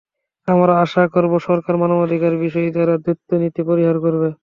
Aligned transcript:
আমরা 0.47 0.73
আশা 0.83 1.03
করব, 1.13 1.31
সরকার 1.47 1.73
মানবাধিকার 1.81 2.33
বিষয়ে 2.43 2.69
তার 2.75 2.89
দ্বৈতনীতি 2.97 3.61
পরিহার 3.69 3.97
করবে। 4.05 4.27